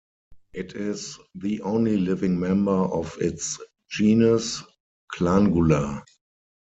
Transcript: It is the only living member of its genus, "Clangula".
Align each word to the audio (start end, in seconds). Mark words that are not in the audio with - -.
It 0.53 0.73
is 0.73 1.19
the 1.35 1.61
only 1.61 1.95
living 1.95 2.39
member 2.39 2.71
of 2.71 3.15
its 3.21 3.59
genus, 3.87 4.63
"Clangula". 5.13 6.01